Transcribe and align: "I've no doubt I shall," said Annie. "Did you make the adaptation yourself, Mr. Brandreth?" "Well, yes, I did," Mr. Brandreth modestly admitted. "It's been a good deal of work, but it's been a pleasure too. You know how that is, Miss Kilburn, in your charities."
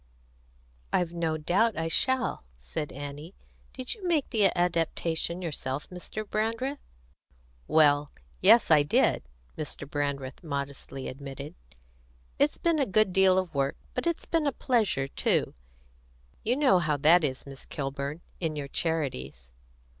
"I've 0.91 1.13
no 1.13 1.37
doubt 1.37 1.77
I 1.77 1.87
shall," 1.87 2.43
said 2.57 2.91
Annie. 2.91 3.35
"Did 3.71 3.93
you 3.93 4.03
make 4.07 4.31
the 4.31 4.45
adaptation 4.57 5.43
yourself, 5.43 5.87
Mr. 5.91 6.27
Brandreth?" 6.27 6.79
"Well, 7.67 8.11
yes, 8.41 8.71
I 8.71 8.81
did," 8.81 9.21
Mr. 9.55 9.87
Brandreth 9.87 10.41
modestly 10.43 11.07
admitted. 11.07 11.53
"It's 12.39 12.57
been 12.57 12.79
a 12.79 12.87
good 12.87 13.13
deal 13.13 13.37
of 13.37 13.53
work, 13.53 13.77
but 13.93 14.07
it's 14.07 14.25
been 14.25 14.47
a 14.47 14.51
pleasure 14.51 15.07
too. 15.07 15.53
You 16.43 16.55
know 16.57 16.79
how 16.79 16.97
that 16.97 17.23
is, 17.23 17.45
Miss 17.45 17.67
Kilburn, 17.67 18.21
in 18.39 18.55
your 18.55 18.67
charities." 18.69 19.51